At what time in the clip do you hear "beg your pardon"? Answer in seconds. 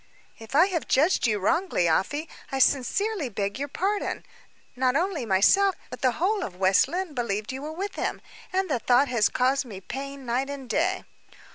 3.29-4.23